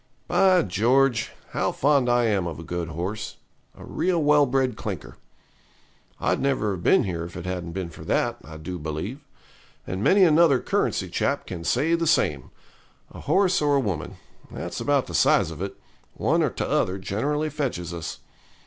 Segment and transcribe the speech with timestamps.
[0.27, 1.31] By George!
[1.51, 3.35] how fond I am of a good horse
[3.77, 5.17] a real well bred clinker.
[6.19, 9.19] I'd never have been here if it hadn't been for that, I do believe;
[9.85, 12.49] and many another Currency chap can say the same
[13.11, 14.15] a horse or a woman
[14.49, 15.75] that's about the size of it,
[16.15, 18.21] one or t'other generally fetches us.